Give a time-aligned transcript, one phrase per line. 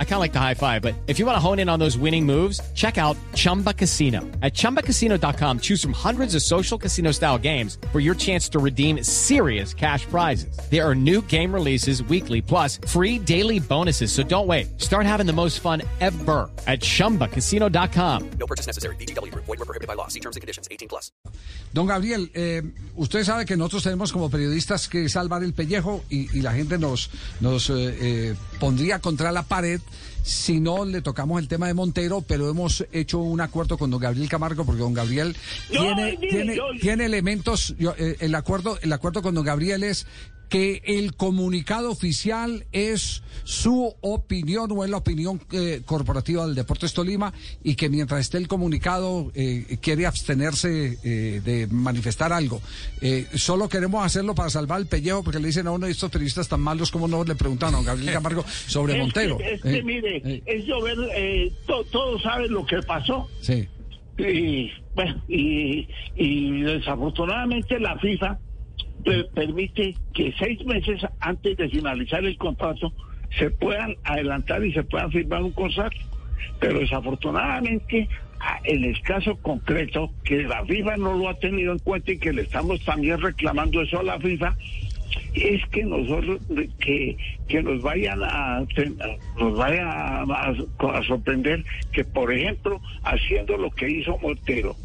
[0.00, 1.78] I kind of like the high five, but if you want to hone in on
[1.78, 4.22] those winning moves, check out Chumba Casino.
[4.42, 9.04] At ChumbaCasino.com, choose from hundreds of social casino style games for your chance to redeem
[9.04, 10.58] serious cash prizes.
[10.68, 14.10] There are new game releases weekly, plus free daily bonuses.
[14.10, 14.80] So don't wait.
[14.80, 18.30] Start having the most fun ever at ChumbaCasino.com.
[18.40, 18.96] No purchase necessary.
[18.96, 19.32] BGW.
[19.32, 20.08] Void were prohibited by law.
[20.08, 20.66] See terms and conditions.
[20.72, 21.12] 18 plus.
[21.72, 22.62] Don Gabriel, eh,
[22.96, 26.78] usted sabe que nosotros tenemos como periodistas que salvar el pellejo y, y la gente
[26.78, 29.80] nos nos eh, eh, pondría contra la pared
[30.22, 34.00] si no le tocamos el tema de Montero, pero hemos hecho un acuerdo con don
[34.00, 35.36] Gabriel Camargo porque don Gabriel
[35.70, 40.06] tiene, tiene, tiene elementos, eh, el acuerdo, el acuerdo con don Gabriel es
[40.48, 46.92] que el comunicado oficial es su opinión o es la opinión eh, corporativa del Deportes
[46.94, 52.60] Tolima y que mientras esté el comunicado eh, quiere abstenerse eh, de manifestar algo.
[53.34, 56.48] solo queremos hacerlo para salvar el pellejo porque le dicen a uno de estos periodistas
[56.48, 59.38] tan malos como no le preguntaron a Gabriel Camargo sobre Montero.
[59.40, 60.96] es que mire, es llover,
[61.90, 63.28] todos saben lo que pasó.
[63.40, 63.68] Sí.
[64.18, 68.38] Y, bueno, y, y desafortunadamente la FIFA
[69.34, 72.92] permite que seis meses antes de finalizar el contrato
[73.38, 75.96] se puedan adelantar y se puedan firmar un contrato.
[76.60, 78.08] Pero desafortunadamente,
[78.64, 82.32] en el caso concreto, que la FIFA no lo ha tenido en cuenta y que
[82.32, 84.56] le estamos también reclamando eso a la FIFA,
[85.34, 86.40] es que nosotros
[86.80, 88.64] que, que nos vayan a
[89.38, 94.76] nos vaya a sorprender que por ejemplo haciendo lo que hizo Montero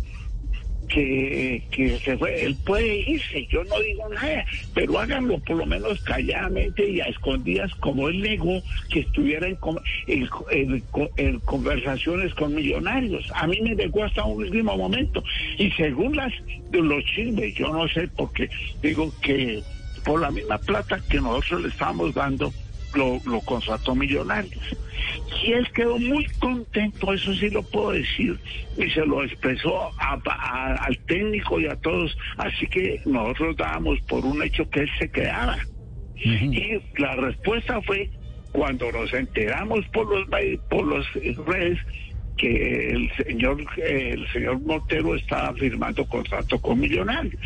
[0.88, 5.66] que, que se fue, él puede irse, yo no digo nada, pero háganlo por lo
[5.66, 13.31] menos calladamente y a escondidas, como él negó que estuviera en, conversaciones con millonarios.
[13.36, 15.23] A mí me negó hasta un último momento.
[15.58, 16.34] Y según las
[16.72, 18.50] los chismes, yo no sé, porque
[18.81, 19.61] digo que
[20.04, 22.54] por la misma plata que nosotros le estamos dando,
[22.95, 24.76] lo, lo contrató Millonarios.
[25.43, 28.39] Y él quedó muy contento, eso sí lo puedo decir,
[28.77, 32.15] y se lo expresó al técnico y a todos.
[32.37, 35.58] Así que nosotros dábamos por un hecho que él se quedara.
[36.15, 38.09] Y la respuesta fue
[38.52, 40.27] cuando nos enteramos por los
[40.70, 41.05] por los
[41.45, 41.80] redes
[42.37, 47.42] que el señor el señor Montero estaba firmando contrato con Millonarios.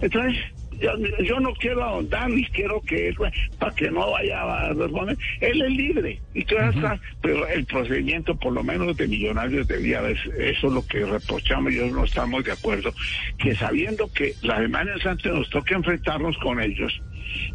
[0.00, 0.38] Entonces,
[0.80, 3.16] yo, no quiero ahondar ni quiero que él,
[3.58, 5.16] para que no vaya a responder.
[5.40, 6.60] Él es libre y todo
[7.20, 11.72] pero el procedimiento, por lo menos de millonarios, debía haber, eso es lo que reprochamos,
[11.72, 12.92] yo no estamos de acuerdo,
[13.38, 17.00] que sabiendo que la semana antes nos toca enfrentarnos con ellos,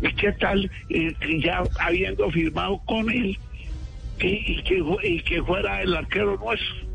[0.01, 3.37] ¿y qué tal eh, ya habiendo firmado con él
[4.19, 6.85] y, que, y que fuera el arquero nuestro?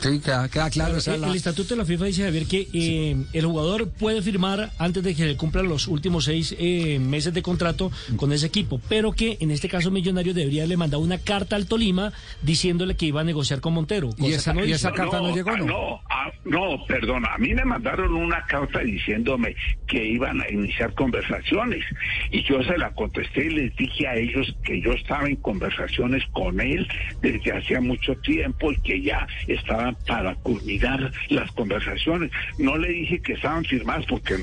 [0.00, 0.96] Sí, queda, claro.
[0.96, 5.14] el, estatuto de la FIFA dice, Javier, que eh, el jugador puede firmar antes de
[5.14, 9.36] que le cumplan los últimos seis eh, meses de contrato con ese equipo, pero que
[9.40, 12.12] en este caso Millonario debería le mandar una carta al Tolima
[12.42, 14.10] diciéndole que iba a negociar con Montero.
[14.16, 14.54] ¿Y esa,
[14.92, 15.56] carta no, llegó?
[15.58, 19.54] No, ah, no, perdón, a mí me mandaron una carta diciéndome
[19.86, 21.84] que iban a iniciar conversaciones
[22.30, 26.24] y yo se la contesté y les dije a ellos que yo estaba en conversaciones
[26.32, 26.86] con él
[27.22, 32.30] desde hacía mucho tiempo y que ya estaba para culminar las conversaciones.
[32.58, 34.36] No le dije que estaban firmadas porque,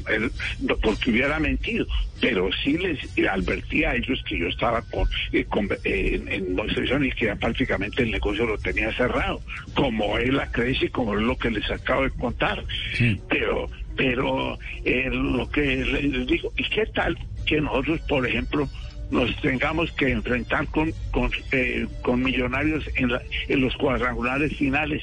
[0.82, 1.86] porque hubiera mentido,
[2.20, 5.08] pero sí les advertí a ellos que yo estaba con,
[5.84, 9.42] eh, en, en y que ya prácticamente el negocio lo tenía cerrado,
[9.74, 12.64] como él la crece y como es lo que les acabo de contar.
[13.30, 18.68] Pero, pero eh, lo que les digo, ¿y qué tal que nosotros, por ejemplo,
[19.10, 23.10] nos tengamos que enfrentar con con, eh, con millonarios en,
[23.48, 25.02] en los cuadrangulares finales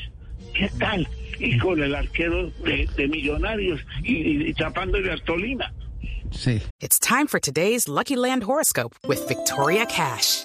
[0.54, 1.06] ¿Qué tal?
[1.38, 5.72] Y con el arquero de, de Millonarios y, y tapándole a Tolima.
[6.30, 6.62] Sí.
[6.80, 10.44] It's time for today's Lucky Land horoscope with Victoria Cash.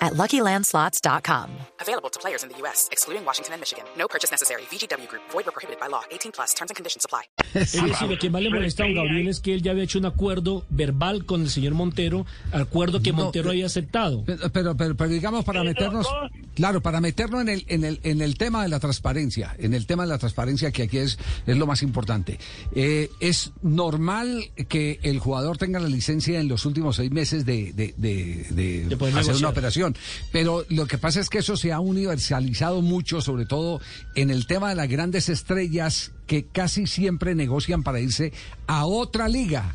[0.00, 1.50] at LuckyLandSlots.com.
[1.80, 3.84] Available to players in the U.S., excluding Washington and Michigan.
[3.96, 4.62] No purchase necessary.
[4.70, 5.22] VGW Group.
[5.30, 6.02] Void were prohibited by law.
[6.10, 6.54] 18 plus.
[6.54, 7.22] Terms and conditions apply.
[7.54, 9.98] Es decir, lo que más le molesta a Gabriel es que él ya había hecho
[9.98, 14.24] un acuerdo verbal con el señor Montero, acuerdo que Montero había aceptado.
[14.26, 16.06] Pero, pero, pero, digamos, para meternos...
[16.54, 19.86] Claro, para meternos en el, en, el, en el tema de la transparencia, en el
[19.86, 22.38] tema de la transparencia que aquí es, es lo más importante.
[22.74, 27.74] Eh, ¿Es normal que el jugador tenga la licencia en los últimos seis meses de,
[27.74, 29.85] de, de, de hacer una operación?
[30.32, 33.80] Pero lo que pasa es que eso se ha universalizado mucho, sobre todo
[34.14, 38.32] en el tema de las grandes estrellas que casi siempre negocian para irse
[38.66, 39.74] a otra liga.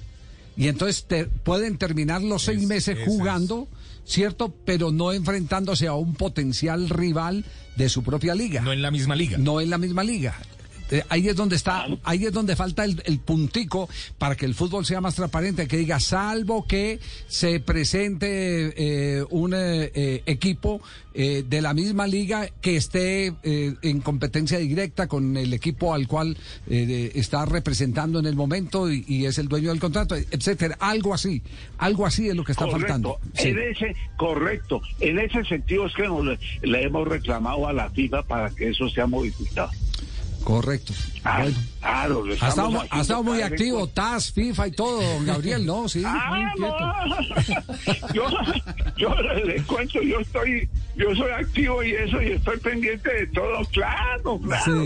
[0.57, 3.05] Y entonces te, pueden terminar los seis Es- meses es.
[3.05, 3.67] jugando,
[4.05, 4.53] ¿cierto?
[4.65, 7.45] Pero no enfrentándose a un potencial rival
[7.77, 8.61] de su propia liga.
[8.61, 9.37] No en la misma liga.
[9.37, 10.35] No en la misma liga.
[10.91, 14.53] Eh, ahí es donde está, ahí es donde falta el, el puntico para que el
[14.53, 20.81] fútbol sea más transparente, que diga, salvo que se presente eh, un eh, eh, equipo
[21.13, 26.07] eh, de la misma liga que esté eh, en competencia directa con el equipo al
[26.07, 26.37] cual
[26.69, 30.77] eh, está representando en el momento y, y es el dueño del contrato, etcétera.
[30.79, 31.41] Algo así,
[31.77, 32.87] algo así es lo que está correcto.
[32.87, 33.19] faltando.
[33.33, 33.49] Sí.
[33.49, 34.81] En ese, correcto.
[34.99, 38.69] En ese sentido es que nos le, le hemos reclamado a la FIFA para que
[38.69, 39.69] eso sea modificado.
[40.43, 40.93] Correcto.
[41.23, 41.57] Ah, Bueno.
[41.81, 45.89] Claro, Ha estado, ha muy activo, TAS, FIFA y todo, don Gabriel, ¿no?
[45.89, 48.13] Sí, Ah, no.
[48.13, 48.27] yo,
[48.97, 49.15] yo
[49.45, 54.39] le cuento, yo estoy, yo soy activo y eso, y estoy pendiente de todo, claro,
[54.39, 54.85] claro.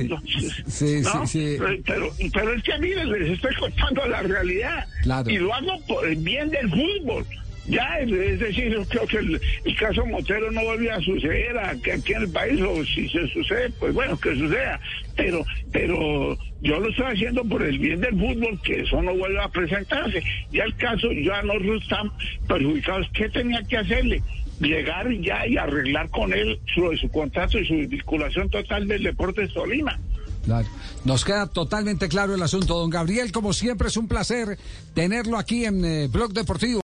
[0.68, 1.26] Sí, ¿no?
[1.28, 1.58] sí, sí.
[1.86, 4.86] Pero, pero es que miren, les estoy contando la realidad.
[5.04, 5.30] Claro.
[5.30, 7.26] Y lo hago por el bien del fútbol.
[7.68, 12.14] Ya, es decir, yo creo que el, caso Montero no vuelve a suceder aquí, aquí
[12.14, 14.80] en el país, o si se sucede, pues bueno, que suceda.
[15.16, 19.46] Pero, pero yo lo estoy haciendo por el bien del fútbol, que eso no vuelva
[19.46, 20.22] a presentarse.
[20.52, 22.12] Ya el caso, ya nosotros están
[22.48, 23.08] perjudicados.
[23.14, 24.22] ¿Qué tenía que hacerle?
[24.60, 29.52] Llegar ya y arreglar con él de su contrato y su vinculación total del Deportes
[29.54, 30.00] Tolima.
[30.46, 30.68] Claro.
[31.04, 32.78] Nos queda totalmente claro el asunto.
[32.78, 34.60] Don Gabriel, como siempre, es un placer
[34.94, 36.85] tenerlo aquí en eh, Blog Deportivo.